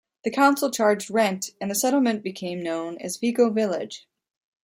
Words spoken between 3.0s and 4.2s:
Vigo Village.